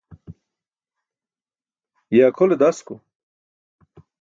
[2.15, 2.93] ye akʰole dasko?